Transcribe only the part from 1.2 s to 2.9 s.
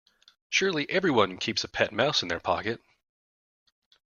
keeps a pet mouse in their pocket?